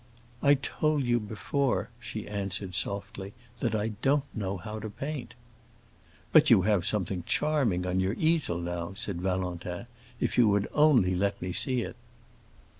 "I 0.41 0.55
told 0.55 1.03
you 1.03 1.19
before," 1.19 1.91
she 1.99 2.27
answered, 2.27 2.73
softly, 2.73 3.33
"that 3.59 3.75
I 3.75 3.89
don't 4.01 4.23
know 4.33 4.57
how 4.57 4.79
to 4.79 4.89
paint." 4.89 5.35
"But 6.31 6.49
you 6.49 6.63
have 6.63 6.87
something 6.87 7.21
charming 7.27 7.85
on 7.85 7.99
your 7.99 8.13
easel, 8.15 8.57
now," 8.57 8.93
said 8.95 9.21
Valentin, 9.21 9.85
"if 10.19 10.39
you 10.39 10.47
would 10.47 10.67
only 10.73 11.13
let 11.13 11.39
me 11.39 11.51
see 11.51 11.81
it." 11.83 11.95